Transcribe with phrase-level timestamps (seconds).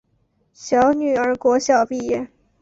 [0.51, 2.27] 小女儿国小毕业